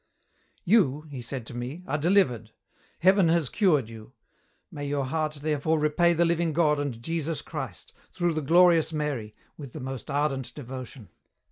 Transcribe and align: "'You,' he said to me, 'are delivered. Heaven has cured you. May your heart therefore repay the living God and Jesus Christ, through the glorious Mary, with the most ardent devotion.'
"'You,' 0.65 1.01
he 1.11 1.21
said 1.21 1.45
to 1.45 1.53
me, 1.53 1.83
'are 1.85 1.95
delivered. 1.99 2.53
Heaven 3.01 3.27
has 3.29 3.49
cured 3.49 3.87
you. 3.87 4.13
May 4.71 4.87
your 4.87 5.05
heart 5.05 5.35
therefore 5.43 5.77
repay 5.77 6.13
the 6.13 6.25
living 6.25 6.53
God 6.53 6.79
and 6.79 7.03
Jesus 7.03 7.43
Christ, 7.43 7.93
through 8.11 8.33
the 8.33 8.41
glorious 8.41 8.91
Mary, 8.91 9.35
with 9.57 9.73
the 9.73 9.79
most 9.79 10.09
ardent 10.09 10.55
devotion.' 10.55 11.09